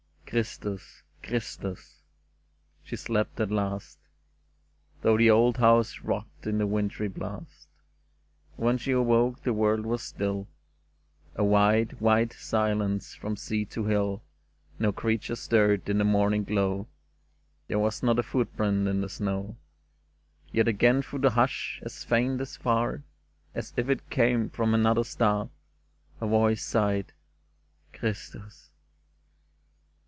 '* 0.31 0.31
Christus! 0.31 1.03
Christus!" 1.21 2.03
She 2.85 2.95
slept 2.95 3.41
at 3.41 3.51
last. 3.51 3.99
Though 5.01 5.17
the 5.17 5.29
old 5.29 5.57
house 5.57 5.99
rocked 5.99 6.47
in 6.47 6.57
the 6.57 6.65
wintry 6.67 7.09
blast; 7.09 7.67
And 8.55 8.65
when 8.65 8.77
she 8.77 8.91
awoke 8.91 9.41
the 9.43 9.51
world 9.51 9.85
was 9.85 10.01
still, 10.01 10.47
A 11.35 11.43
wide, 11.43 11.99
white 11.99 12.31
silence 12.31 13.13
from 13.13 13.35
sea 13.35 13.65
to 13.65 13.83
hill. 13.87 14.23
No 14.79 14.93
creature 14.93 15.35
stirred 15.35 15.89
in 15.89 15.97
the 15.97 16.05
morning 16.05 16.45
glow; 16.45 16.87
There 17.67 17.79
was 17.79 18.01
not 18.01 18.17
a 18.17 18.23
footprint 18.23 18.87
in 18.87 19.01
the 19.01 19.09
snow; 19.09 19.57
Yet 20.49 20.65
again 20.69 21.01
through 21.01 21.19
the 21.19 21.31
hush, 21.31 21.81
as 21.83 22.05
faint 22.05 22.39
and 22.39 22.47
far 22.47 23.03
As 23.53 23.73
if 23.75 23.89
it 23.89 24.09
came 24.09 24.49
from 24.49 24.73
another 24.73 25.03
star, 25.03 25.49
A 26.21 26.25
voice 26.27 26.63
sighed" 26.63 27.11
Christus!" 27.91 27.99
l64'' 27.99 27.99
CHRISTUS 27.99 28.67